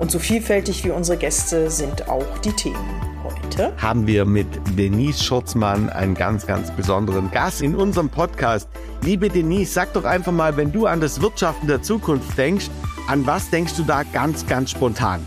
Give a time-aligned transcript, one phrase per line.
[0.00, 2.78] Und so vielfältig wie unsere Gäste sind auch die Themen.
[3.22, 8.66] Heute haben wir mit Denise Schurzmann einen ganz, ganz besonderen Gast in unserem Podcast.
[9.02, 12.70] Liebe Denise, sag doch einfach mal, wenn du an das Wirtschaften der Zukunft denkst,
[13.08, 15.20] an was denkst du da ganz, ganz spontan?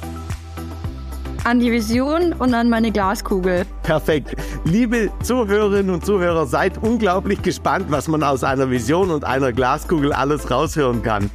[1.46, 3.66] an die Vision und an meine Glaskugel.
[3.84, 4.34] Perfekt.
[4.64, 10.14] Liebe Zuhörerinnen und Zuhörer, seid unglaublich gespannt, was man aus einer Vision und einer Glaskugel
[10.14, 11.30] alles raushören kann.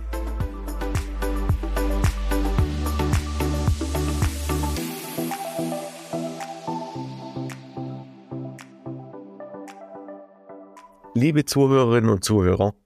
[11.21, 12.77] Liebe Zuhörerinnen und Zuhörer,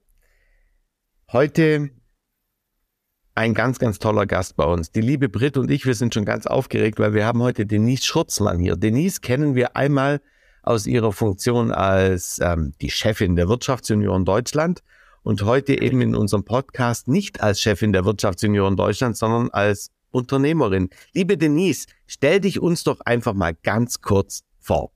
[1.32, 1.90] heute
[3.34, 4.90] ein ganz, ganz toller Gast bei uns.
[4.90, 8.04] Die liebe Brit und ich, wir sind schon ganz aufgeregt, weil wir haben heute Denise
[8.06, 8.76] Schurzmann hier.
[8.76, 10.22] Denise kennen wir einmal
[10.62, 14.82] aus ihrer Funktion als ähm, die Chefin der Wirtschaftsunion Deutschland
[15.22, 20.88] und heute eben in unserem Podcast nicht als Chefin der Wirtschaftsunion Deutschland, sondern als Unternehmerin.
[21.12, 24.90] Liebe Denise, stell dich uns doch einfach mal ganz kurz vor.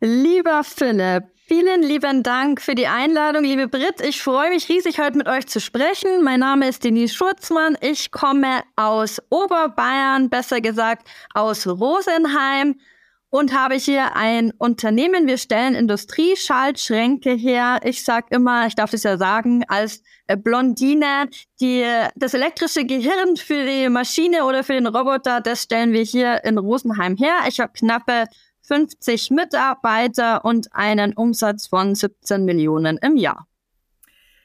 [0.00, 4.00] Lieber Philipp, Vielen lieben Dank für die Einladung, liebe Brit.
[4.00, 6.24] Ich freue mich riesig, heute mit euch zu sprechen.
[6.24, 7.76] Mein Name ist Denise Schurzmann.
[7.82, 12.80] Ich komme aus Oberbayern, besser gesagt aus Rosenheim
[13.28, 15.26] und habe hier ein Unternehmen.
[15.26, 17.80] Wir stellen Industrieschaltschränke her.
[17.84, 20.02] Ich sage immer, ich darf das ja sagen, als
[20.38, 21.28] Blondine,
[21.60, 21.84] die
[22.16, 26.56] das elektrische Gehirn für die Maschine oder für den Roboter, das stellen wir hier in
[26.56, 27.40] Rosenheim her.
[27.46, 28.24] Ich habe knappe
[28.72, 33.46] 50 Mitarbeiter und einen Umsatz von 17 Millionen im Jahr.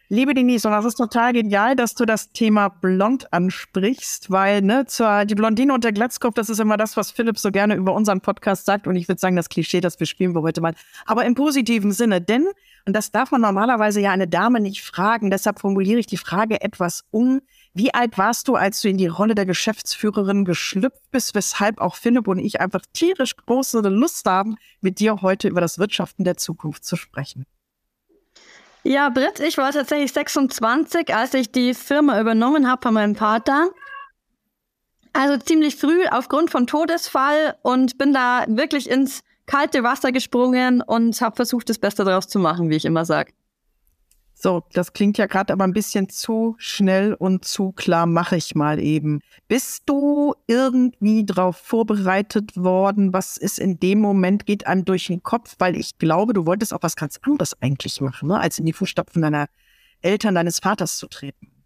[0.09, 4.85] Liebe Denise, und das ist total genial, dass du das Thema Blond ansprichst, weil ne,
[4.85, 7.93] zur, die Blondine und der Glatzkopf, das ist immer das, was Philipp so gerne über
[7.93, 8.85] unseren Podcast sagt.
[8.85, 10.73] Und ich würde sagen, das Klischee, das bespielen wir heute mal.
[11.05, 12.47] Aber im positiven Sinne, denn,
[12.85, 16.59] und das darf man normalerweise ja eine Dame nicht fragen, deshalb formuliere ich die Frage
[16.59, 17.39] etwas um.
[17.77, 21.93] Wie alt warst du, als du in die Rolle der Geschäftsführerin geschlüpft bist, weshalb auch
[21.93, 26.37] Philipp und ich einfach tierisch große Lust haben, mit dir heute über das Wirtschaften der
[26.37, 27.45] Zukunft zu sprechen?
[28.81, 33.69] Ja, Britt, ich war tatsächlich 26, als ich die Firma übernommen habe von meinem Vater.
[35.13, 41.21] Also ziemlich früh aufgrund von Todesfall und bin da wirklich ins kalte Wasser gesprungen und
[41.21, 43.33] habe versucht, das Beste daraus zu machen, wie ich immer sage.
[44.39, 48.53] So, das klingt ja gerade aber ein bisschen zu schnell und zu klar, mache ich
[48.53, 49.19] mal eben.
[49.47, 53.13] Bist du irgendwie darauf vorbereitet worden?
[53.13, 55.55] Was ist in dem Moment, geht einem durch den Kopf?
[55.57, 58.39] Weil ich glaube, du wolltest auch was ganz anderes eigentlich machen, ne?
[58.39, 59.47] als in die Fußstapfen deiner
[60.01, 61.56] Eltern, deines Vaters zu treten.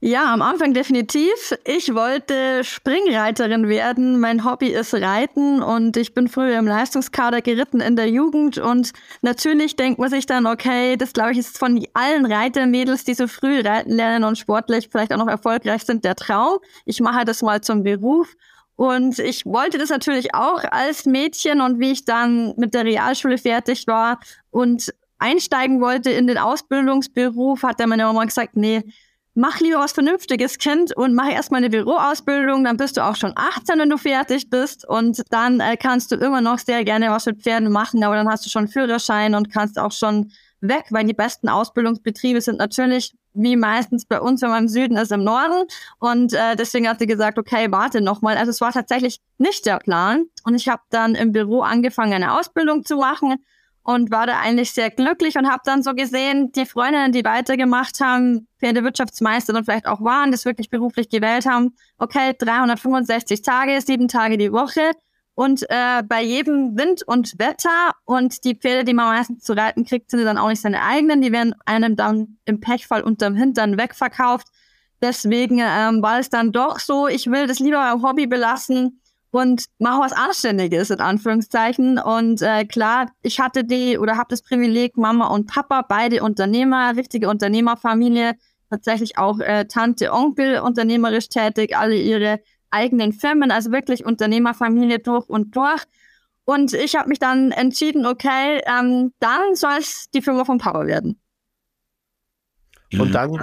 [0.00, 1.56] Ja, am Anfang definitiv.
[1.64, 4.20] Ich wollte Springreiterin werden.
[4.20, 8.92] Mein Hobby ist Reiten und ich bin früher im Leistungskader geritten in der Jugend und
[9.22, 13.26] natürlich denkt man sich dann, okay, das glaube ich ist von allen Reitermädels, die so
[13.26, 16.58] früh reiten lernen und sportlich vielleicht auch noch erfolgreich sind, der Traum.
[16.84, 18.28] Ich mache das mal zum Beruf.
[18.76, 23.36] Und ich wollte das natürlich auch als Mädchen und wie ich dann mit der Realschule
[23.36, 24.20] fertig war
[24.52, 28.84] und einsteigen wollte in den Ausbildungsberuf, hat dann meine Mama gesagt, nee,
[29.38, 33.32] mach lieber was Vernünftiges, Kind, und mach erstmal eine Büroausbildung, dann bist du auch schon
[33.36, 37.26] 18, wenn du fertig bist und dann äh, kannst du immer noch sehr gerne was
[37.26, 41.04] mit Pferden machen, aber dann hast du schon Führerschein und kannst auch schon weg, weil
[41.04, 45.22] die besten Ausbildungsbetriebe sind natürlich wie meistens bei uns, wenn man im Süden ist, im
[45.22, 45.68] Norden.
[46.00, 48.36] Und äh, deswegen hat sie gesagt, okay, warte nochmal.
[48.36, 50.24] Also es war tatsächlich nicht der Plan.
[50.42, 53.36] Und ich habe dann im Büro angefangen, eine Ausbildung zu machen
[53.88, 58.00] und war da eigentlich sehr glücklich und habe dann so gesehen, die Freundinnen, die weitergemacht
[58.02, 64.06] haben, Pferdewirtschaftsmeister und vielleicht auch waren, das wirklich beruflich gewählt haben, okay, 365 Tage, sieben
[64.06, 64.90] Tage die Woche
[65.34, 69.86] und äh, bei jedem Wind und Wetter und die Pferde, die man meistens zu reiten
[69.86, 73.78] kriegt, sind dann auch nicht seine eigenen, die werden einem dann im Pechfall unterm Hintern
[73.78, 74.48] wegverkauft.
[75.00, 79.66] Deswegen ähm, war es dann doch so, ich will das lieber beim Hobby belassen und
[79.78, 81.98] mache was Anständiges in Anführungszeichen.
[81.98, 86.96] Und äh, klar, ich hatte die oder habe das Privileg, Mama und Papa, beide Unternehmer,
[86.96, 88.34] richtige Unternehmerfamilie,
[88.70, 92.40] tatsächlich auch äh, Tante, Onkel unternehmerisch tätig, alle ihre
[92.70, 95.84] eigenen Firmen, also wirklich Unternehmerfamilie durch und durch.
[96.44, 100.86] Und ich habe mich dann entschieden, okay, ähm, dann soll es die Firma von Papa
[100.86, 101.20] werden.
[102.98, 103.38] Und dann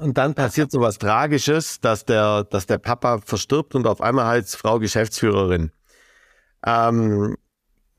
[0.00, 4.26] Und dann passiert so was Tragisches, dass der, dass der Papa verstirbt und auf einmal
[4.26, 5.72] heißt Frau Geschäftsführerin.
[6.64, 7.36] Ähm,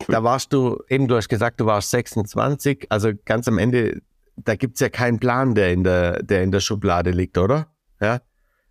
[0.08, 4.02] da warst du, eben du hast gesagt, du warst 26, also ganz am Ende,
[4.38, 7.68] da gibt's ja keinen Plan, der in der, der in der Schublade liegt, oder?
[8.00, 8.22] Ja.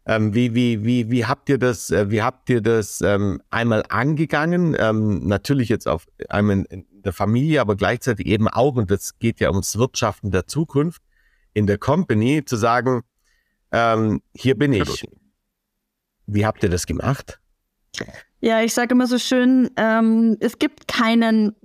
[0.06, 3.84] Ähm, wie, wie, wie, wie habt ihr das, äh, wie habt ihr das ähm, einmal
[3.90, 4.74] angegangen?
[4.78, 9.38] Ähm, natürlich jetzt auf einmal in der Familie, aber gleichzeitig eben auch, und das geht
[9.38, 11.02] ja ums Wirtschaften der Zukunft
[11.52, 13.02] in der Company, zu sagen,
[13.72, 15.04] ähm, hier bin ich.
[16.26, 17.40] Wie habt ihr das gemacht?
[18.40, 21.56] Ja, ich sage immer so schön, ähm, es gibt keinen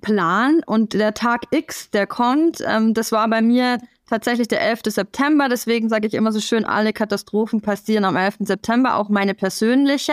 [0.00, 4.82] Plan und der Tag X, der kommt, ähm, das war bei mir tatsächlich der 11.
[4.86, 8.36] September, deswegen sage ich immer so schön, alle Katastrophen passieren am 11.
[8.40, 10.12] September, auch meine persönliche.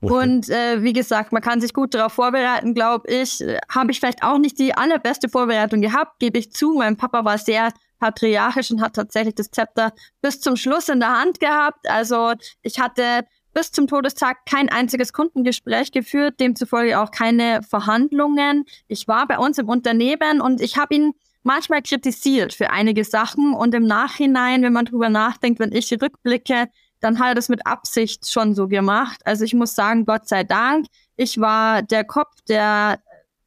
[0.00, 3.44] Und äh, wie gesagt, man kann sich gut darauf vorbereiten, glaube ich.
[3.70, 6.74] Habe ich vielleicht auch nicht die allerbeste Vorbereitung gehabt, gebe ich zu.
[6.74, 7.70] Mein Papa war sehr
[8.00, 11.88] patriarchisch und hat tatsächlich das Zepter bis zum Schluss in der Hand gehabt.
[11.88, 12.32] Also
[12.62, 18.64] ich hatte bis zum Todestag kein einziges Kundengespräch geführt, demzufolge auch keine Verhandlungen.
[18.88, 21.12] Ich war bei uns im Unternehmen und ich habe ihn
[21.42, 26.68] manchmal kritisiert für einige Sachen und im Nachhinein, wenn man drüber nachdenkt, wenn ich rückblicke,
[27.00, 29.20] dann hat er das mit Absicht schon so gemacht.
[29.24, 30.86] Also ich muss sagen, Gott sei Dank,
[31.16, 33.00] ich war der Kopf, der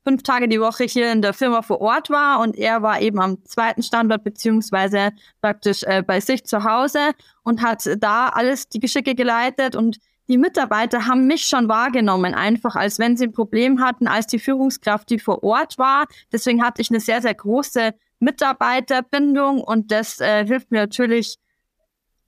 [0.03, 3.19] fünf Tage die Woche hier in der Firma vor Ort war und er war eben
[3.19, 5.11] am zweiten Standort beziehungsweise
[5.41, 7.11] praktisch äh, bei sich zu Hause
[7.44, 9.97] und hat da alles die Geschicke geleitet und
[10.29, 14.39] die Mitarbeiter haben mich schon wahrgenommen, einfach als wenn sie ein Problem hatten, als die
[14.39, 16.06] Führungskraft, die vor Ort war.
[16.31, 21.39] Deswegen hatte ich eine sehr, sehr große Mitarbeiterbindung und das äh, hilft mir natürlich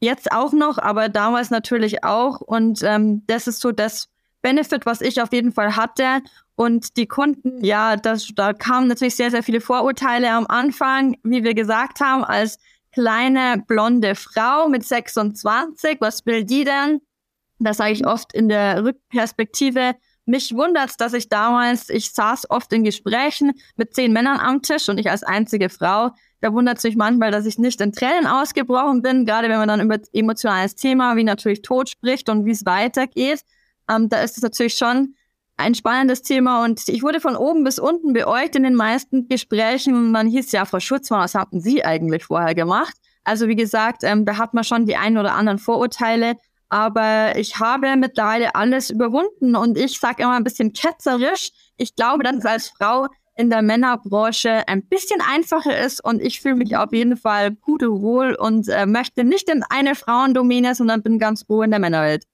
[0.01, 2.41] jetzt auch noch, aber damals natürlich auch.
[2.41, 4.09] Und ähm, das ist so das
[4.41, 6.21] Benefit, was ich auf jeden Fall hatte.
[6.55, 11.43] Und die Kunden, ja, das, da kamen natürlich sehr, sehr viele Vorurteile am Anfang, wie
[11.43, 12.57] wir gesagt haben, als
[12.93, 15.97] kleine blonde Frau mit 26.
[15.99, 17.01] Was will die denn?
[17.59, 19.95] Das sage ich oft in der Rückperspektive.
[20.25, 24.89] Mich wundert, dass ich damals, ich saß oft in Gesprächen mit zehn Männern am Tisch
[24.89, 26.11] und ich als einzige Frau.
[26.41, 29.67] Da wundert es mich manchmal, dass ich nicht in Tränen ausgebrochen bin, gerade wenn man
[29.67, 33.41] dann über emotionales Thema wie natürlich Tod spricht und wie es weitergeht.
[33.89, 35.15] Ähm, da ist es natürlich schon
[35.57, 40.11] ein spannendes Thema und ich wurde von oben bis unten beäugt in den meisten Gesprächen.
[40.11, 42.95] Man hieß ja, Frau Schutzmann, was hatten Sie eigentlich vorher gemacht?
[43.23, 46.35] Also wie gesagt, ähm, da hat man schon die ein oder anderen Vorurteile,
[46.69, 51.51] aber ich habe mittlerweile alles überwunden und ich sage immer ein bisschen ketzerisch.
[51.77, 53.07] Ich glaube, dass es als Frau
[53.37, 57.83] in der Männerbranche ein bisschen einfacher ist und ich fühle mich auf jeden Fall gut
[57.83, 61.79] und wohl und äh, möchte nicht in eine Frauendomäne, sondern bin ganz froh in der
[61.79, 62.25] Männerwelt.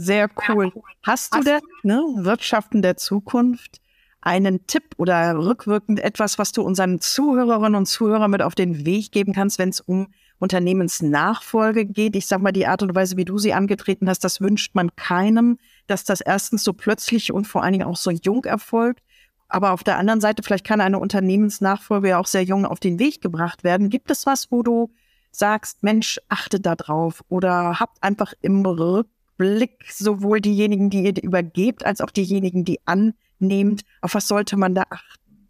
[0.00, 0.72] Sehr cool.
[1.02, 3.82] Hast du denn, ne, Wirtschaften der Zukunft,
[4.22, 9.12] einen Tipp oder rückwirkend etwas, was du unseren Zuhörerinnen und Zuhörern mit auf den Weg
[9.12, 10.08] geben kannst, wenn es um
[10.38, 12.16] Unternehmensnachfolge geht?
[12.16, 14.94] Ich sag mal, die Art und Weise, wie du sie angetreten hast, das wünscht man
[14.96, 19.02] keinem, dass das erstens so plötzlich und vor allen Dingen auch so jung erfolgt.
[19.48, 22.98] Aber auf der anderen Seite, vielleicht kann eine Unternehmensnachfolge ja auch sehr jung auf den
[22.98, 23.90] Weg gebracht werden.
[23.90, 24.90] Gibt es was, wo du
[25.30, 29.10] sagst, Mensch, achtet da drauf oder habt einfach im Rücken
[29.40, 33.84] Blick sowohl diejenigen, die ihr übergebt, als auch diejenigen, die annehmt?
[34.02, 35.48] Auf was sollte man da achten?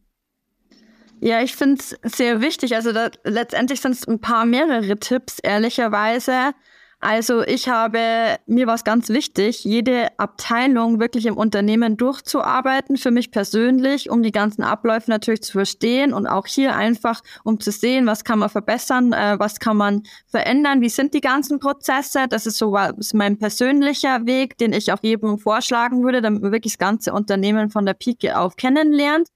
[1.18, 2.76] Ja, ich finde es sehr wichtig.
[2.76, 6.54] Also da, letztendlich sind es ein paar mehrere Tipps, ehrlicherweise.
[7.02, 13.10] Also ich habe, mir war es ganz wichtig, jede Abteilung wirklich im Unternehmen durchzuarbeiten, für
[13.10, 17.72] mich persönlich, um die ganzen Abläufe natürlich zu verstehen und auch hier einfach, um zu
[17.72, 22.26] sehen, was kann man verbessern, äh, was kann man verändern, wie sind die ganzen Prozesse.
[22.28, 26.52] Das ist so ist mein persönlicher Weg, den ich auch jedem vorschlagen würde, damit man
[26.52, 29.28] wirklich das ganze Unternehmen von der Pike auf kennenlernt.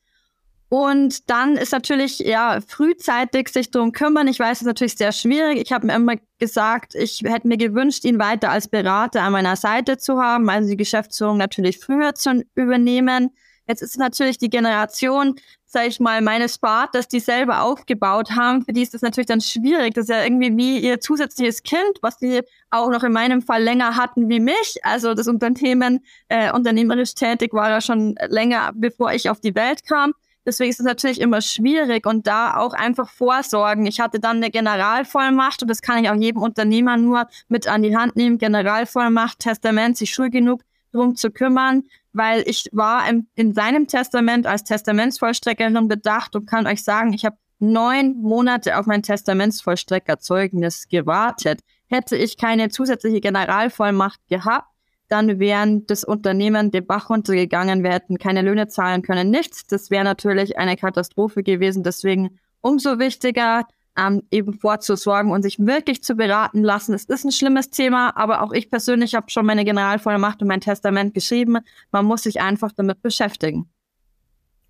[0.75, 4.27] Und dann ist natürlich, ja, frühzeitig sich darum kümmern.
[4.27, 5.61] Ich weiß, es ist natürlich sehr schwierig.
[5.63, 9.55] Ich habe mir immer gesagt, ich hätte mir gewünscht, ihn weiter als Berater an meiner
[9.55, 13.31] Seite zu haben, also die Geschäftsführung natürlich früher zu übernehmen.
[13.69, 18.73] Jetzt ist natürlich die Generation, sage ich mal, meines Vaters, die selber aufgebaut haben, für
[18.73, 19.95] die ist das natürlich dann schwierig.
[19.95, 22.41] Das ist ja irgendwie wie ihr zusätzliches Kind, was die
[22.71, 24.81] auch noch in meinem Fall länger hatten wie mich.
[24.83, 29.87] Also das Unternehmen äh, unternehmerisch tätig war ja schon länger, bevor ich auf die Welt
[29.87, 30.15] kam.
[30.47, 33.87] Deswegen ist es natürlich immer schwierig und da auch einfach vorsorgen.
[33.87, 37.83] Ich hatte dann eine Generalvollmacht und das kann ich auch jedem Unternehmer nur mit an
[37.83, 38.39] die Hand nehmen.
[38.39, 44.47] Generalvollmacht, Testament, sich schul genug drum zu kümmern, weil ich war im, in seinem Testament
[44.47, 51.61] als Testamentsvollstreckerin bedacht und kann euch sagen, ich habe neun Monate auf mein Testamentsvollstreckerzeugnis gewartet.
[51.89, 54.69] Hätte ich keine zusätzliche Generalvollmacht gehabt,
[55.15, 59.65] dann wären das Unternehmen den Bach runtergegangen, wir hätten keine Löhne zahlen können, nichts.
[59.65, 61.85] Das wäre natürlich eine Katastrophe gewesen.
[61.85, 63.63] Deswegen umso wichtiger,
[63.97, 66.95] ähm, eben vorzusorgen und sich wirklich zu beraten lassen.
[66.95, 70.61] Es ist ein schlimmes Thema, aber auch ich persönlich habe schon meine Generalvollmacht und mein
[70.61, 71.59] Testament geschrieben.
[71.93, 73.71] Man muss sich einfach damit beschäftigen.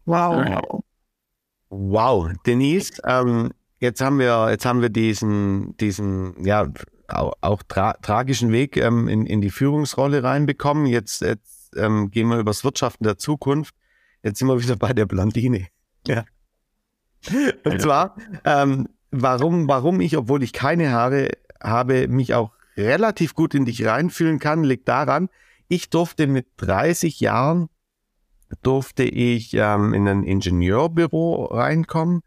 [0.04, 0.82] Wow.
[1.70, 6.68] Wow, Denise, ähm, jetzt haben wir, jetzt haben wir diesen, diesen, ja,
[7.08, 10.86] auch, auch tra tragischen Weg ähm, in, in die Führungsrolle reinbekommen.
[10.86, 13.74] Jetzt, jetzt ähm, gehen wir übers Wirtschaften der Zukunft.
[14.22, 15.66] Jetzt sind wir wieder bei der Blondine.
[16.06, 16.26] Ja.
[17.64, 21.30] Und zwar, ähm, warum, warum ich, obwohl ich keine Haare
[21.62, 25.30] habe, mich auch relativ gut in dich reinfühlen kann, liegt daran,
[25.68, 27.70] ich durfte mit 30 Jahren,
[28.62, 32.20] durfte ich ähm, in ein Ingenieurbüro reinkommen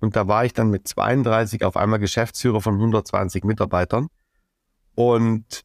[0.00, 4.08] und da war ich dann mit 32 auf einmal Geschäftsführer von 120 Mitarbeitern
[4.98, 5.64] und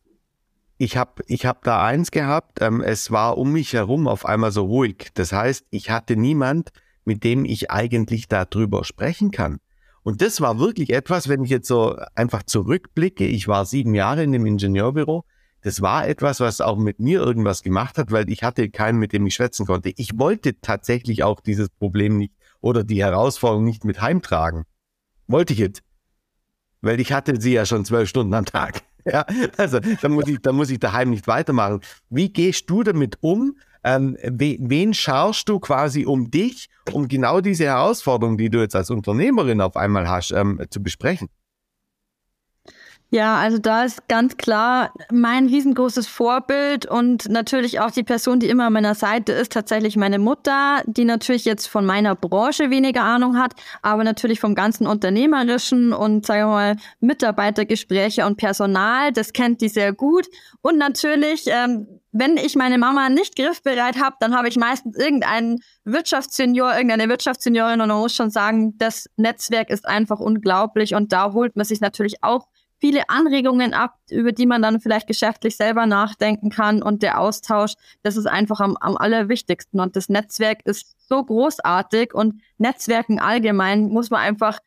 [0.77, 4.51] ich habe ich hab da eins gehabt, ähm, es war um mich herum auf einmal
[4.51, 5.09] so ruhig.
[5.15, 6.69] Das heißt, ich hatte niemand,
[7.03, 9.57] mit dem ich eigentlich darüber sprechen kann.
[10.03, 14.21] Und das war wirklich etwas, wenn ich jetzt so einfach zurückblicke, ich war sieben Jahre
[14.21, 15.25] in dem Ingenieurbüro,
[15.61, 19.13] das war etwas, was auch mit mir irgendwas gemacht hat, weil ich hatte keinen, mit
[19.13, 19.93] dem ich schwätzen konnte.
[19.95, 24.65] Ich wollte tatsächlich auch dieses Problem nicht oder die Herausforderung nicht mit heimtragen.
[25.25, 25.81] Wollte ich jetzt.
[26.81, 28.83] Weil ich hatte sie ja schon zwölf Stunden am Tag.
[29.05, 29.25] Ja,
[29.57, 31.81] also da muss ich, da muss ich daheim nicht weitermachen.
[32.09, 37.65] Wie gehst du damit um, ähm, wen scharst du quasi um dich, um genau diese
[37.65, 41.29] Herausforderungen, die du jetzt als Unternehmerin auf einmal hast, ähm, zu besprechen?
[43.13, 48.49] Ja, also da ist ganz klar mein riesengroßes Vorbild und natürlich auch die Person, die
[48.49, 53.03] immer an meiner Seite ist, tatsächlich meine Mutter, die natürlich jetzt von meiner Branche weniger
[53.03, 53.53] Ahnung hat,
[53.83, 59.69] aber natürlich vom ganzen Unternehmerischen und sagen wir mal Mitarbeitergespräche und Personal, das kennt die
[59.69, 60.25] sehr gut.
[60.61, 65.59] Und natürlich, ähm, wenn ich meine Mama nicht griffbereit habe, dann habe ich meistens irgendeinen
[65.83, 71.31] Wirtschaftssenior, irgendeine Wirtschaftsseniorin und man muss schon sagen, das Netzwerk ist einfach unglaublich und da
[71.33, 72.47] holt man sich natürlich auch
[72.83, 76.83] viele Anregungen ab, über die man dann vielleicht geschäftlich selber nachdenken kann.
[76.83, 79.79] Und der Austausch, das ist einfach am, am allerwichtigsten.
[79.79, 84.59] Und das Netzwerk ist so großartig und Netzwerken allgemein muss man einfach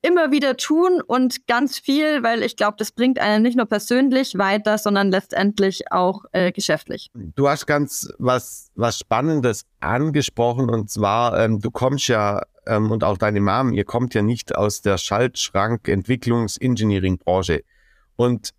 [0.00, 4.38] immer wieder tun und ganz viel, weil ich glaube, das bringt einen nicht nur persönlich
[4.38, 7.10] weiter, sondern letztendlich auch äh, geschäftlich.
[7.14, 13.04] Du hast ganz was, was Spannendes angesprochen und zwar, ähm, du kommst ja ähm, und
[13.04, 17.62] auch deine Mom, ihr kommt ja nicht aus der Schaltschrank-Entwicklungs-Engineering-Branche.
[18.16, 18.52] Und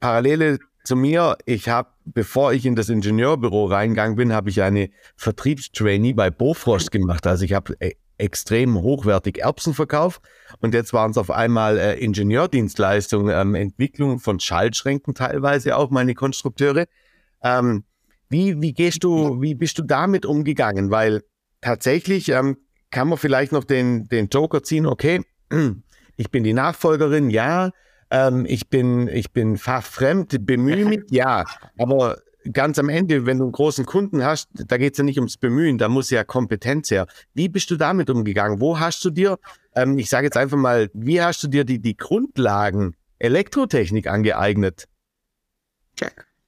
[0.00, 4.90] Parallele zu mir, ich habe, bevor ich in das Ingenieurbüro reingegangen bin, habe ich eine
[5.16, 7.26] Vertriebstrainee bei Bofrost gemacht.
[7.26, 10.22] Also ich habe äh, extrem hochwertig Erbsen verkauft
[10.60, 16.14] und jetzt waren es auf einmal äh, Ingenieurdienstleistungen, ähm, Entwicklung von Schaltschränken teilweise auch meine
[16.14, 16.86] Konstrukteure.
[17.42, 17.84] Ähm,
[18.28, 20.90] wie, wie gehst du, wie bist du damit umgegangen?
[20.90, 21.22] Weil
[21.60, 22.56] tatsächlich ähm,
[22.90, 25.22] kann man vielleicht noch den, den Joker ziehen, okay,
[26.16, 27.70] ich bin die Nachfolgerin, ja,
[28.10, 31.44] ähm, ich bin, ich bin fachfremd, bemühe mich, ja,
[31.78, 32.18] aber
[32.52, 35.36] ganz am Ende, wenn du einen großen Kunden hast, da geht es ja nicht ums
[35.36, 37.06] Bemühen, da muss ja Kompetenz her.
[37.34, 38.60] Wie bist du damit umgegangen?
[38.60, 39.38] Wo hast du dir,
[39.74, 44.88] ähm, ich sage jetzt einfach mal, wie hast du dir die, die Grundlagen Elektrotechnik angeeignet?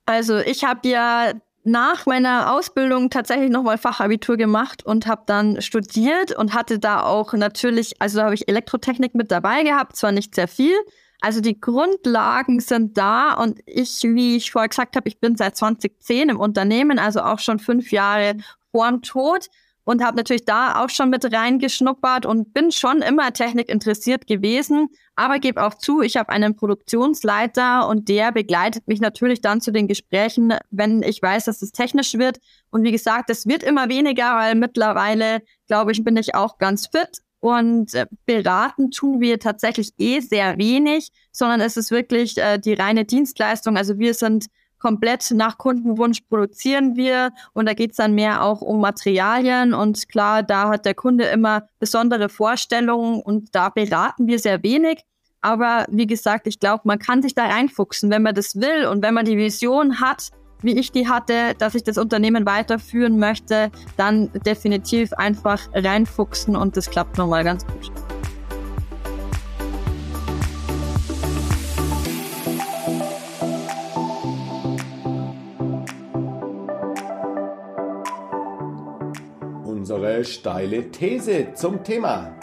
[0.06, 1.32] Also ich habe ja
[1.62, 7.32] nach meiner Ausbildung tatsächlich nochmal Fachabitur gemacht und habe dann studiert und hatte da auch
[7.34, 10.74] natürlich, also da habe ich Elektrotechnik mit dabei gehabt, zwar nicht sehr viel.
[11.20, 15.56] Also die Grundlagen sind da und ich, wie ich vorher gesagt habe, ich bin seit
[15.56, 18.36] 2010 im Unternehmen, also auch schon fünf Jahre
[18.72, 19.48] vorm Tod
[19.84, 24.88] und habe natürlich da auch schon mit reingeschnuppert und bin schon immer Technik interessiert gewesen,
[25.16, 29.70] aber gebe auch zu, ich habe einen Produktionsleiter und der begleitet mich natürlich dann zu
[29.72, 32.38] den Gesprächen, wenn ich weiß, dass es technisch wird.
[32.70, 36.86] Und wie gesagt, es wird immer weniger, weil mittlerweile, glaube ich, bin ich auch ganz
[36.86, 37.20] fit.
[37.40, 42.74] Und äh, beraten tun wir tatsächlich eh sehr wenig, sondern es ist wirklich äh, die
[42.74, 43.78] reine Dienstleistung.
[43.78, 44.46] Also wir sind
[44.80, 50.42] komplett nach Kundenwunsch produzieren wir und da geht's dann mehr auch um Materialien und klar,
[50.42, 55.04] da hat der Kunde immer besondere Vorstellungen und da beraten wir sehr wenig.
[55.42, 59.02] Aber wie gesagt, ich glaube, man kann sich da reinfuchsen, wenn man das will und
[59.02, 60.30] wenn man die Vision hat,
[60.62, 66.76] wie ich die hatte, dass ich das Unternehmen weiterführen möchte, dann definitiv einfach reinfuchsen und
[66.76, 68.19] das klappt nochmal ganz gut.
[80.20, 82.34] Unsere steile These zum Thema.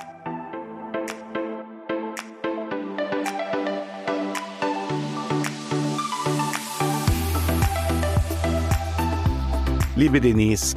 [9.96, 10.76] Liebe Denise,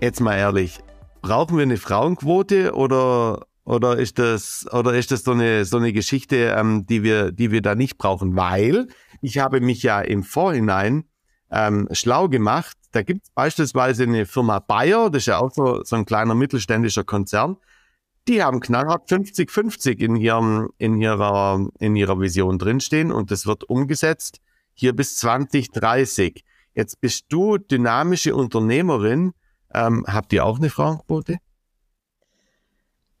[0.00, 0.80] jetzt mal ehrlich,
[1.22, 5.92] brauchen wir eine Frauenquote oder, Oder ist das, oder ist das so eine, so eine
[5.92, 8.36] Geschichte, ähm, die wir, die wir da nicht brauchen?
[8.36, 8.86] Weil
[9.20, 11.04] ich habe mich ja im Vorhinein
[11.50, 12.76] ähm, schlau gemacht.
[12.92, 16.34] Da gibt es beispielsweise eine Firma Bayer, das ist ja auch so, so ein kleiner
[16.34, 17.56] mittelständischer Konzern.
[18.28, 23.64] Die haben knallhart 50-50 in, ihrem, in, ihrer, in ihrer Vision drinstehen und das wird
[23.64, 24.40] umgesetzt
[24.74, 26.44] hier bis 2030.
[26.74, 29.32] Jetzt bist du dynamische Unternehmerin.
[29.72, 31.38] Ähm, habt ihr auch eine Frauenquote?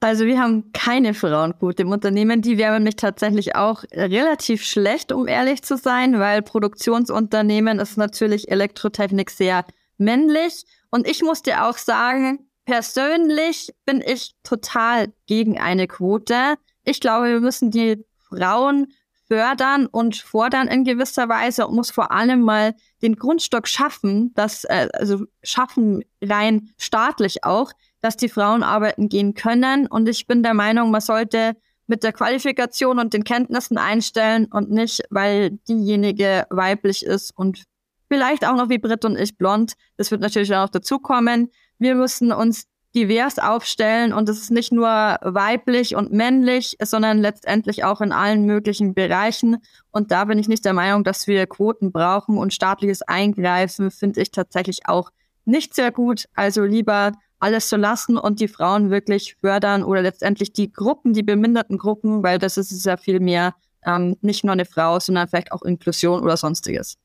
[0.00, 2.42] Also wir haben keine Frauenquote im Unternehmen.
[2.42, 8.50] Die wäre nämlich tatsächlich auch relativ schlecht, um ehrlich zu sein, weil Produktionsunternehmen ist natürlich
[8.50, 9.64] Elektrotechnik sehr
[9.96, 10.64] männlich.
[10.90, 16.56] Und ich muss dir auch sagen, persönlich bin ich total gegen eine Quote.
[16.84, 18.88] Ich glaube, wir müssen die Frauen
[19.28, 24.64] fördern und fordern in gewisser Weise und muss vor allem mal den Grundstock schaffen, dass,
[24.64, 27.72] äh, also schaffen rein staatlich auch,
[28.06, 29.88] dass die Frauen arbeiten gehen können.
[29.88, 31.56] Und ich bin der Meinung, man sollte
[31.88, 37.64] mit der Qualifikation und den Kenntnissen einstellen und nicht, weil diejenige weiblich ist und
[38.08, 39.72] vielleicht auch noch wie Britt und ich blond.
[39.96, 41.50] Das wird natürlich auch noch dazukommen.
[41.80, 47.82] Wir müssen uns divers aufstellen und es ist nicht nur weiblich und männlich, sondern letztendlich
[47.82, 49.56] auch in allen möglichen Bereichen.
[49.90, 54.22] Und da bin ich nicht der Meinung, dass wir Quoten brauchen und staatliches Eingreifen finde
[54.22, 55.10] ich tatsächlich auch
[55.44, 56.26] nicht sehr gut.
[56.34, 61.22] Also lieber alles zu lassen und die Frauen wirklich fördern oder letztendlich die Gruppen, die
[61.22, 65.52] beminderten Gruppen, weil das ist ja viel mehr ähm, nicht nur eine Frau, sondern vielleicht
[65.52, 66.96] auch Inklusion oder sonstiges.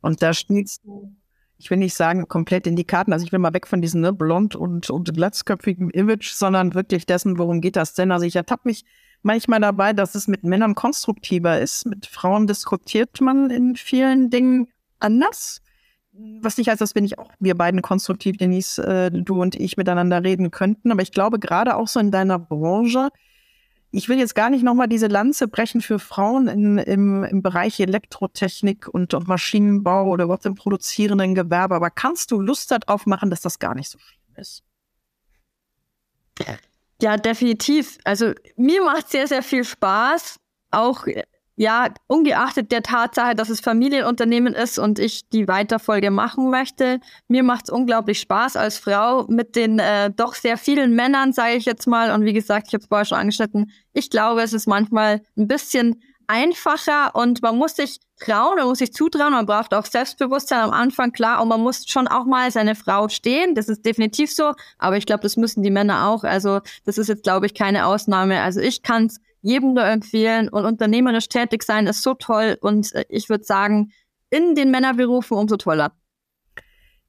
[0.00, 1.14] Und da spielst du
[1.58, 3.12] ich will nicht sagen, komplett in die Karten.
[3.12, 7.06] Also ich will mal weg von diesem ne, blond und, und glatzköpfigen Image, sondern wirklich
[7.06, 8.12] dessen, worum geht das denn?
[8.12, 8.84] Also ich ertappe mich
[9.22, 11.86] manchmal dabei, dass es mit Männern konstruktiver ist.
[11.86, 14.68] Mit Frauen diskutiert man in vielen Dingen
[15.00, 15.62] anders.
[16.40, 19.76] Was nicht heißt, dass wir nicht auch, wir beiden konstruktiv, Denise, äh, du und ich
[19.76, 20.90] miteinander reden könnten.
[20.90, 23.10] Aber ich glaube, gerade auch so in deiner Branche,
[23.90, 27.80] ich will jetzt gar nicht nochmal diese Lanze brechen für Frauen in, im, im Bereich
[27.80, 33.30] Elektrotechnik und, und Maschinenbau oder überhaupt im produzierenden Gewerbe, aber kannst du Lust darauf machen,
[33.30, 34.62] dass das gar nicht so schlimm ist?
[37.00, 37.98] Ja, definitiv.
[38.04, 40.36] Also mir macht sehr, sehr viel Spaß,
[40.70, 41.06] auch
[41.56, 47.42] ja, ungeachtet der Tatsache, dass es Familienunternehmen ist und ich die Weiterfolge machen möchte, mir
[47.42, 51.64] macht es unglaublich Spaß als Frau mit den äh, doch sehr vielen Männern, sage ich
[51.64, 52.12] jetzt mal.
[52.12, 55.48] Und wie gesagt, ich habe es vorher schon angeschnitten, ich glaube, es ist manchmal ein
[55.48, 60.60] bisschen einfacher und man muss sich trauen, man muss sich zutrauen, man braucht auch Selbstbewusstsein
[60.60, 64.32] am Anfang, klar, und man muss schon auch mal seine Frau stehen, das ist definitiv
[64.32, 67.54] so, aber ich glaube, das müssen die Männer auch, also das ist jetzt, glaube ich,
[67.54, 68.40] keine Ausnahme.
[68.40, 72.92] Also ich kann es jedem nur empfehlen und unternehmerisch tätig sein ist so toll und
[72.94, 73.92] äh, ich würde sagen,
[74.28, 75.92] in den Männerberufen umso toller.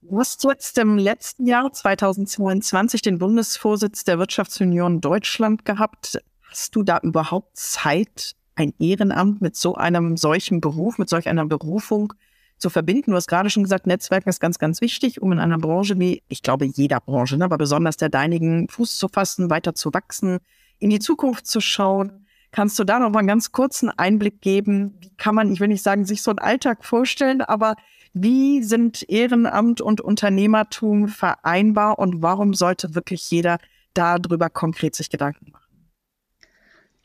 [0.01, 6.21] Du hast jetzt im letzten Jahr 2022 den Bundesvorsitz der Wirtschaftsunion Deutschland gehabt.
[6.49, 11.45] Hast du da überhaupt Zeit, ein Ehrenamt mit so einem solchen Beruf, mit solch einer
[11.45, 12.13] Berufung
[12.59, 13.11] zu verbinden?
[13.11, 16.21] Du hast gerade schon gesagt, Netzwerken ist ganz, ganz wichtig, um in einer Branche wie,
[16.27, 20.37] ich glaube, jeder Branche, ne, aber besonders der deinigen Fuß zu fassen, weiter zu wachsen,
[20.79, 22.26] in die Zukunft zu schauen.
[22.51, 24.97] Kannst du da noch mal einen ganz kurzen Einblick geben?
[24.99, 27.75] Wie kann man, ich will nicht sagen, sich so einen Alltag vorstellen, aber
[28.13, 33.59] wie sind Ehrenamt und Unternehmertum vereinbar und warum sollte wirklich jeder
[33.93, 35.67] darüber konkret sich Gedanken machen?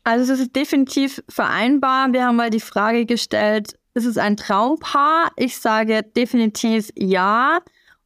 [0.05, 2.13] Also es ist definitiv vereinbar.
[2.13, 5.31] Wir haben mal die Frage gestellt, ist es ein Traumpaar?
[5.37, 7.61] Ich sage definitiv ja.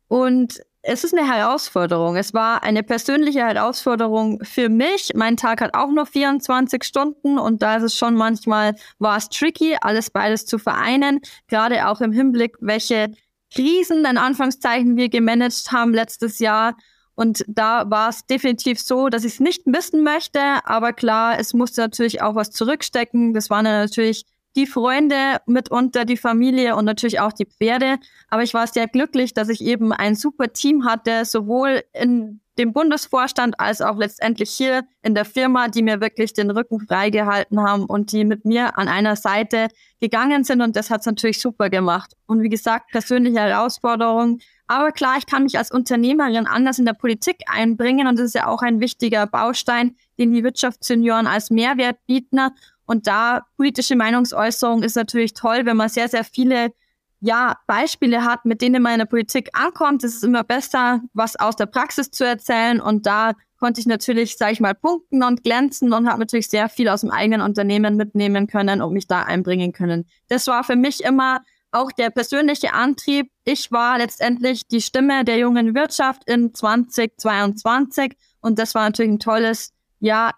[0.09, 2.17] Und es ist eine Herausforderung.
[2.17, 5.11] Es war eine persönliche Herausforderung für mich.
[5.15, 9.29] Mein Tag hat auch nur 24 Stunden und da ist es schon manchmal, war es
[9.29, 11.21] tricky, alles beides zu vereinen.
[11.49, 13.13] Gerade auch im Hinblick, welche
[13.53, 16.77] Krisen, in Anführungszeichen, wir gemanagt haben letztes Jahr.
[17.17, 20.41] Und da war es definitiv so, dass ich es nicht missen möchte.
[20.65, 23.33] Aber klar, es musste natürlich auch was zurückstecken.
[23.35, 24.25] Das waren natürlich
[24.57, 27.99] die Freunde, mitunter die Familie und natürlich auch die Pferde.
[28.29, 32.73] Aber ich war sehr glücklich, dass ich eben ein super Team hatte, sowohl in dem
[32.73, 37.85] Bundesvorstand als auch letztendlich hier in der Firma, die mir wirklich den Rücken freigehalten haben
[37.85, 39.69] und die mit mir an einer Seite
[40.01, 40.63] gegangen sind.
[40.63, 42.15] Und das hat es natürlich super gemacht.
[42.27, 44.41] Und wie gesagt, persönliche Herausforderungen.
[44.69, 48.07] Aber klar, ich kann mich als Unternehmerin anders in der Politik einbringen.
[48.07, 52.41] Und das ist ja auch ein wichtiger Baustein, den die Wirtschaftssenioren als Mehrwert bieten.
[52.87, 56.73] Und da politische Meinungsäußerung ist natürlich toll, wenn man sehr, sehr viele
[57.21, 60.05] ja, Beispiele hat, mit denen man in der Politik ankommt.
[60.05, 62.81] Es ist immer besser, was aus der Praxis zu erzählen.
[62.81, 66.69] Und da konnte ich natürlich, sage ich mal, punkten und glänzen und habe natürlich sehr
[66.69, 70.07] viel aus dem eigenen Unternehmen mitnehmen können und mich da einbringen können.
[70.29, 71.41] Das war für mich immer
[71.73, 73.31] auch der persönliche Antrieb.
[73.45, 79.19] Ich war letztendlich die Stimme der jungen Wirtschaft in 2022 und das war natürlich ein
[79.19, 80.33] tolles, ja,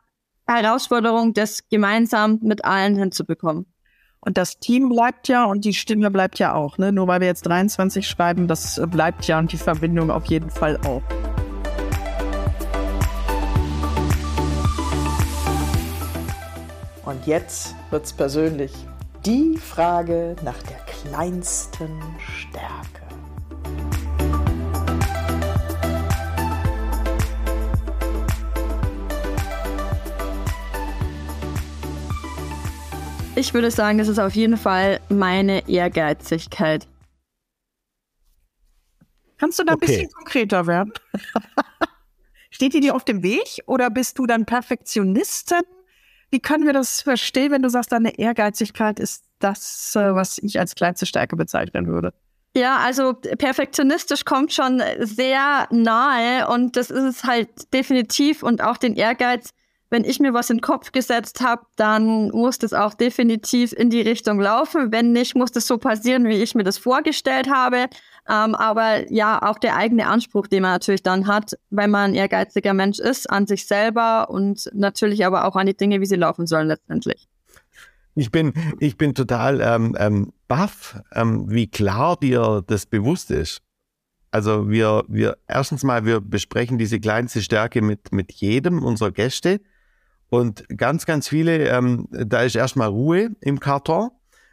[0.49, 3.67] Herausforderung, das gemeinsam mit allen hinzubekommen.
[4.21, 6.79] Und das Team bleibt ja und die Stimme bleibt ja auch.
[6.79, 6.91] Ne?
[6.91, 10.79] Nur weil wir jetzt 23 schreiben, das bleibt ja und die Verbindung auf jeden Fall
[10.79, 11.03] auch.
[17.05, 18.73] Und jetzt wird's persönlich.
[19.25, 20.79] Die Frage nach der
[21.11, 22.98] kleinsten Stärke.
[33.39, 36.89] Ich würde sagen, das ist auf jeden Fall meine Ehrgeizigkeit.
[39.39, 39.85] Kannst du da okay.
[39.85, 40.93] ein bisschen konkreter werden?
[42.51, 45.61] Steht die dir auf dem Weg oder bist du dann Perfektionistin?
[46.33, 50.59] Wie können wir das verstehen, wenn du sagst, deine Ehrgeizigkeit ist das, äh, was ich
[50.59, 52.13] als kleinste Stärke bezeichnen würde?
[52.57, 58.79] Ja, also perfektionistisch kommt schon sehr nahe und das ist es halt definitiv und auch
[58.79, 59.51] den Ehrgeiz
[59.91, 63.91] wenn ich mir was in den Kopf gesetzt habe, dann muss das auch definitiv in
[63.91, 64.93] die Richtung laufen.
[64.93, 67.87] Wenn nicht, muss das so passieren, wie ich mir das vorgestellt habe.
[68.29, 72.15] Ähm, aber ja, auch der eigene Anspruch, den man natürlich dann hat, wenn man ein
[72.15, 76.17] ehrgeiziger Mensch ist, an sich selber und natürlich aber auch an die Dinge, wie sie
[76.17, 77.27] laufen sollen letztendlich.
[78.15, 83.63] Ich bin, ich bin total ähm, ähm, baff, ähm, wie klar dir das bewusst ist.
[84.31, 89.61] Also wir, wir, erstens mal, wir besprechen diese kleinste Stärke mit, mit jedem unserer Gäste.
[90.31, 94.11] Und ganz, ganz viele, ähm, da ist erstmal Ruhe im Karton,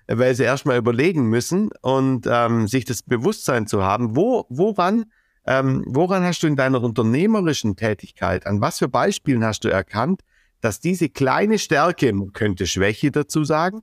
[0.08, 5.06] weil sie erstmal überlegen müssen und ähm, sich das Bewusstsein zu haben, wo, woran,
[5.46, 10.22] ähm, woran hast du in deiner unternehmerischen Tätigkeit, an was für Beispielen hast du erkannt,
[10.62, 13.82] dass diese kleine Stärke, man könnte Schwäche dazu sagen,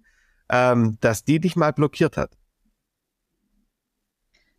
[0.48, 2.36] ähm, dass die dich mal blockiert hat?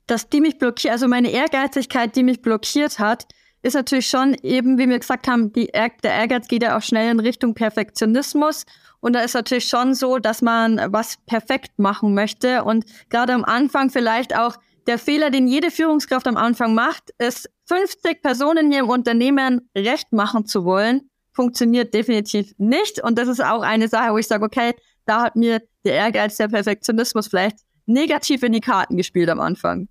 [0.05, 3.25] Dass die mich blockiert, also meine Ehrgeizigkeit, die mich blockiert hat,
[3.63, 7.10] ist natürlich schon eben, wie wir gesagt haben, die, der Ehrgeiz geht ja auch schnell
[7.10, 8.65] in Richtung Perfektionismus.
[8.99, 12.63] Und da ist natürlich schon so, dass man was perfekt machen möchte.
[12.63, 17.49] Und gerade am Anfang vielleicht auch der Fehler, den jede Führungskraft am Anfang macht, ist
[17.67, 23.02] 50 Personen hier im Unternehmen recht machen zu wollen, funktioniert definitiv nicht.
[23.02, 24.73] Und das ist auch eine Sache, wo ich sage, okay,
[25.06, 29.88] da hat mir der Ehrgeiz, der Perfektionismus vielleicht negativ in die Karten gespielt am Anfang.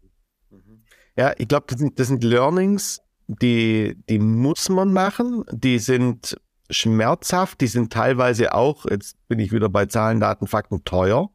[1.17, 3.01] Ja, ich glaube, das das sind Learnings,
[3.41, 6.37] die, die muss man machen, die sind
[6.71, 11.31] schmerzhaft, die sind teilweise auch, jetzt bin ich wieder bei Zahlen, Daten, Fakten, teuer.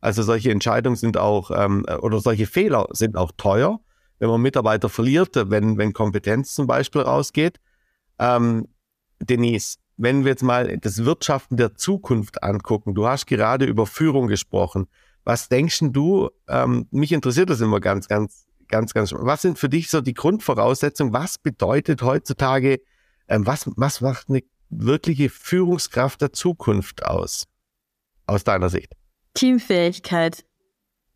[0.00, 3.80] Also solche Entscheidungen sind auch, ähm, oder solche Fehler sind auch teuer,
[4.18, 7.60] wenn man Mitarbeiter verliert, wenn, wenn Kompetenz zum Beispiel rausgeht.
[8.18, 8.68] Ähm,
[9.20, 14.26] Denise, wenn wir jetzt mal das Wirtschaften der Zukunft angucken, du hast gerade über Führung
[14.26, 14.88] gesprochen.
[15.24, 19.12] Was denkst du, ähm, mich interessiert das immer ganz, ganz ganz, ganz.
[19.12, 21.12] Was sind für dich so die Grundvoraussetzungen?
[21.12, 22.80] Was bedeutet heutzutage,
[23.28, 27.44] ähm, was, was macht eine wirkliche Führungskraft der Zukunft aus?
[28.26, 28.92] Aus deiner Sicht?
[29.34, 30.44] Teamfähigkeit.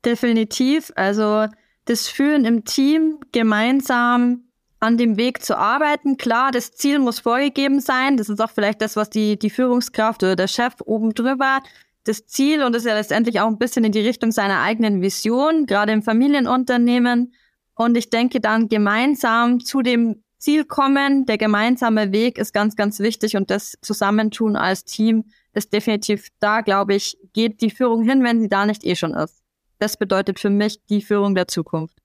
[0.04, 0.92] Definitiv.
[0.96, 1.46] Also
[1.86, 4.44] das Führen im Team, gemeinsam
[4.80, 6.16] an dem Weg zu arbeiten.
[6.16, 8.16] Klar, das Ziel muss vorgegeben sein.
[8.16, 11.60] Das ist auch vielleicht das, was die, die Führungskraft oder der Chef oben drüber
[12.08, 15.66] das Ziel und ist ja letztendlich auch ein bisschen in die Richtung seiner eigenen Vision,
[15.66, 17.34] gerade im Familienunternehmen.
[17.74, 21.26] Und ich denke dann gemeinsam zu dem Ziel kommen.
[21.26, 26.62] Der gemeinsame Weg ist ganz, ganz wichtig und das Zusammentun als Team ist definitiv da,
[26.62, 29.42] glaube ich, geht die Führung hin, wenn sie da nicht eh schon ist.
[29.78, 31.98] Das bedeutet für mich die Führung der Zukunft.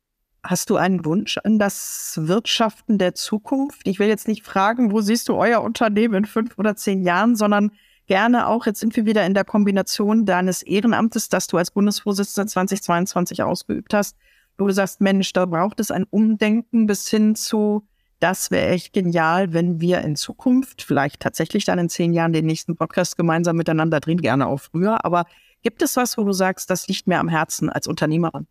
[0.44, 3.88] Hast du einen Wunsch an das Wirtschaften der Zukunft?
[3.88, 7.36] Ich will jetzt nicht fragen, wo siehst du euer Unternehmen in fünf oder zehn Jahren,
[7.36, 7.72] sondern
[8.08, 12.48] gerne auch, jetzt sind wir wieder in der Kombination deines Ehrenamtes, das du als Bundesvorsitzender
[12.48, 14.18] 2022 ausgeübt hast,
[14.58, 17.88] wo du sagst, Mensch, da braucht es ein Umdenken bis hin zu,
[18.20, 22.46] das wäre echt genial, wenn wir in Zukunft, vielleicht tatsächlich dann in zehn Jahren den
[22.46, 25.04] nächsten Podcast gemeinsam miteinander drehen, gerne auch früher.
[25.04, 25.26] Aber
[25.62, 28.48] gibt es was, wo du sagst, das liegt mir am Herzen als Unternehmerin?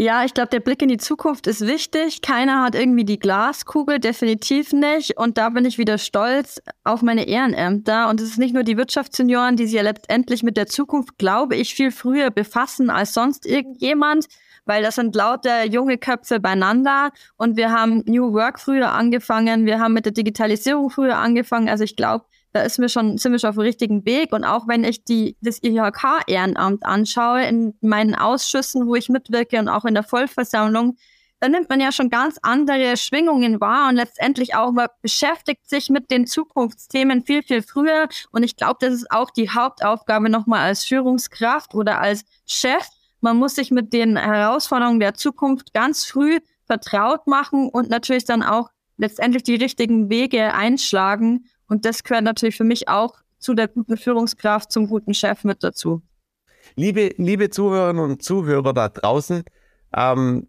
[0.00, 2.22] Ja, ich glaube, der Blick in die Zukunft ist wichtig.
[2.22, 5.16] Keiner hat irgendwie die Glaskugel, definitiv nicht.
[5.18, 8.08] Und da bin ich wieder stolz auf meine Ehrenämter.
[8.08, 11.56] Und es ist nicht nur die Wirtschaftssenioren, die sich ja letztendlich mit der Zukunft, glaube
[11.56, 14.28] ich, viel früher befassen als sonst irgendjemand,
[14.66, 17.10] weil das sind lauter junge Köpfe beieinander.
[17.36, 21.68] Und wir haben New Work früher angefangen, wir haben mit der Digitalisierung früher angefangen.
[21.68, 22.24] Also ich glaube,
[22.58, 24.32] da ist mir schon, sind wir schon auf dem richtigen Weg.
[24.32, 29.68] Und auch wenn ich die, das IHK-Ehrenamt anschaue, in meinen Ausschüssen, wo ich mitwirke und
[29.68, 30.96] auch in der Vollversammlung,
[31.38, 35.88] da nimmt man ja schon ganz andere Schwingungen wahr und letztendlich auch man beschäftigt sich
[35.88, 38.08] mit den Zukunftsthemen viel, viel früher.
[38.32, 42.88] Und ich glaube, das ist auch die Hauptaufgabe nochmal als Führungskraft oder als Chef.
[43.20, 48.42] Man muss sich mit den Herausforderungen der Zukunft ganz früh vertraut machen und natürlich dann
[48.42, 51.44] auch letztendlich die richtigen Wege einschlagen.
[51.68, 55.62] Und das gehört natürlich für mich auch zu der guten Führungskraft, zum guten Chef mit
[55.62, 56.02] dazu.
[56.74, 59.44] Liebe, liebe Zuhörerinnen und Zuhörer da draußen,
[59.94, 60.48] ähm,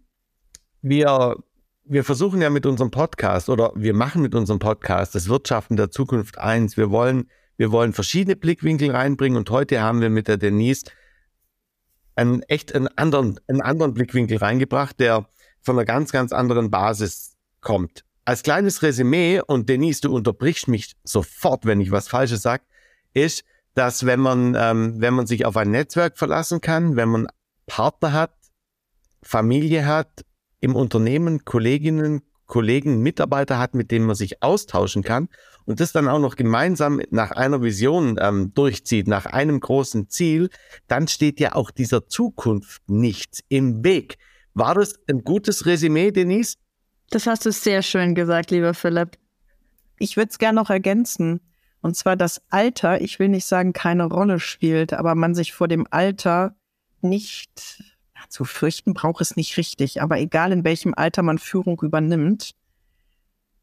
[0.81, 1.35] wir,
[1.83, 5.91] wir versuchen ja mit unserem Podcast oder wir machen mit unserem Podcast das Wirtschaften der
[5.91, 6.77] Zukunft eins.
[6.77, 10.85] Wir wollen, wir wollen verschiedene Blickwinkel reinbringen und heute haben wir mit der Denise
[12.15, 15.27] einen echt einen anderen, einen anderen Blickwinkel reingebracht, der
[15.61, 18.03] von einer ganz, ganz anderen Basis kommt.
[18.25, 22.63] Als kleines Resümee, und Denise, du unterbrichst mich sofort, wenn ich was Falsches sage,
[23.13, 27.27] ist, dass wenn man, ähm, wenn man sich auf ein Netzwerk verlassen kann, wenn man
[27.65, 28.33] Partner hat,
[29.23, 30.25] Familie hat,
[30.59, 35.29] im Unternehmen Kolleginnen, Kollegen, Mitarbeiter hat, mit denen man sich austauschen kann
[35.65, 40.49] und das dann auch noch gemeinsam nach einer Vision ähm, durchzieht, nach einem großen Ziel,
[40.87, 44.17] dann steht ja auch dieser Zukunft nichts im Weg.
[44.55, 46.55] War das ein gutes Resümee, Denise?
[47.09, 49.17] Das hast du sehr schön gesagt, lieber Philipp.
[49.97, 51.41] Ich würde es gerne noch ergänzen.
[51.81, 55.67] Und zwar das Alter, ich will nicht sagen, keine Rolle spielt, aber man sich vor
[55.67, 56.55] dem Alter
[57.01, 57.83] nicht
[58.27, 60.01] zu fürchten braucht es nicht richtig.
[60.01, 62.53] Aber egal in welchem Alter man Führung übernimmt,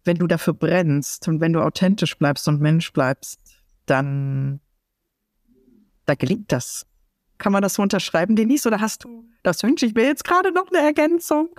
[0.04, 3.40] wenn du dafür brennst und wenn du authentisch bleibst und Mensch bleibst,
[3.86, 4.60] dann
[6.06, 6.86] da gelingt das.
[7.38, 8.66] Kann man das so unterschreiben, Denise?
[8.66, 11.50] Oder hast du, das wünsche ich mir jetzt gerade noch eine Ergänzung?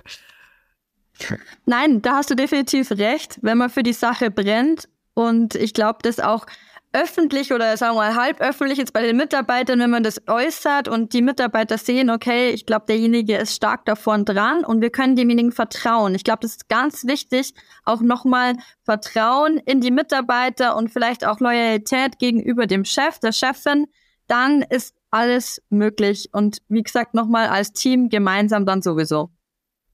[1.66, 3.38] Nein, da hast du definitiv recht.
[3.42, 6.46] Wenn man für die Sache brennt und ich glaube, das auch
[6.92, 10.88] öffentlich oder sagen wir mal halb öffentlich jetzt bei den Mitarbeitern, wenn man das äußert
[10.88, 15.14] und die Mitarbeiter sehen, okay, ich glaube, derjenige ist stark davon dran und wir können
[15.14, 16.14] demjenigen vertrauen.
[16.14, 17.52] Ich glaube, das ist ganz wichtig,
[17.84, 18.54] auch nochmal
[18.84, 23.86] Vertrauen in die Mitarbeiter und vielleicht auch Loyalität gegenüber dem Chef, der Chefin.
[24.26, 29.30] Dann ist alles möglich und wie gesagt, nochmal als Team gemeinsam dann sowieso.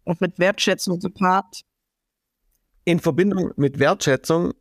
[0.05, 1.63] Und mit Wertschätzung gepaart.
[2.85, 4.53] In Verbindung mit Wertschätzung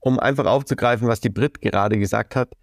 [0.00, 2.54] um einfach aufzugreifen, was die Brit gerade gesagt hat,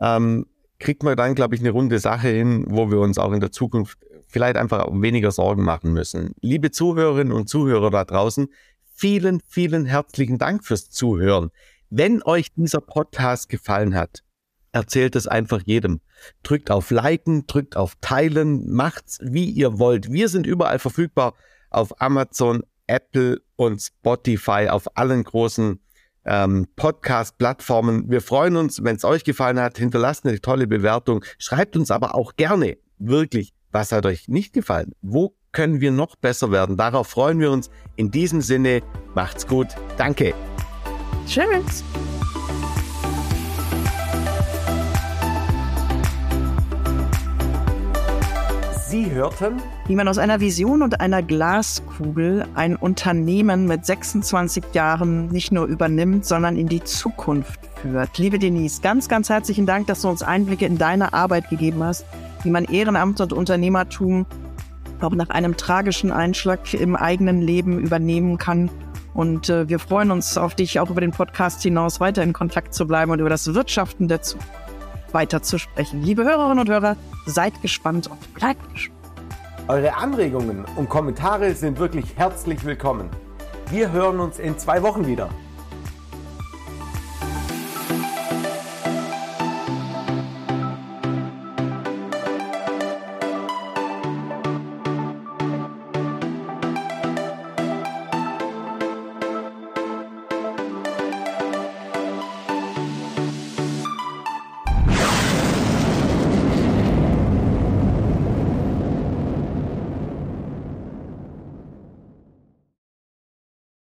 [0.00, 0.46] ähm,
[0.78, 3.52] kriegt man dann, glaube ich, eine runde Sache hin, wo wir uns auch in der
[3.52, 6.34] Zukunft vielleicht einfach weniger Sorgen machen müssen.
[6.40, 8.48] Liebe Zuhörerinnen und Zuhörer da draußen,
[8.94, 11.50] vielen, vielen herzlichen Dank fürs Zuhören.
[11.90, 14.22] Wenn euch dieser Podcast gefallen hat,
[14.72, 16.00] erzählt es einfach jedem.
[16.42, 20.10] Drückt auf Liken, drückt auf Teilen, macht's wie ihr wollt.
[20.10, 21.34] Wir sind überall verfügbar
[21.74, 25.80] auf Amazon, Apple und Spotify, auf allen großen
[26.24, 28.10] ähm, Podcast-Plattformen.
[28.10, 29.78] Wir freuen uns, wenn es euch gefallen hat.
[29.78, 31.24] Hinterlasst eine tolle Bewertung.
[31.38, 34.92] Schreibt uns aber auch gerne wirklich, was hat euch nicht gefallen?
[35.00, 36.76] Wo können wir noch besser werden?
[36.76, 37.70] Darauf freuen wir uns.
[37.96, 38.82] In diesem Sinne,
[39.14, 39.68] macht's gut.
[39.96, 40.34] Danke.
[41.26, 41.84] Tschüss.
[48.92, 49.54] Sie hörten,
[49.86, 55.64] wie man aus einer Vision und einer Glaskugel ein Unternehmen mit 26 Jahren nicht nur
[55.64, 58.18] übernimmt, sondern in die Zukunft führt.
[58.18, 62.04] Liebe Denise, ganz, ganz herzlichen Dank, dass du uns Einblicke in deine Arbeit gegeben hast,
[62.42, 64.26] wie man Ehrenamt und Unternehmertum
[65.00, 68.70] auch nach einem tragischen Einschlag im eigenen Leben übernehmen kann.
[69.14, 72.74] Und äh, wir freuen uns auf dich, auch über den Podcast hinaus weiter in Kontakt
[72.74, 74.61] zu bleiben und über das Wirtschaften der Zukunft
[75.14, 76.02] weiter zu sprechen.
[76.02, 76.96] Liebe Hörerinnen und Hörer,
[77.26, 78.98] seid gespannt und bleibt gespannt.
[79.68, 83.08] Eure Anregungen und Kommentare sind wirklich herzlich willkommen.
[83.70, 85.28] Wir hören uns in zwei Wochen wieder.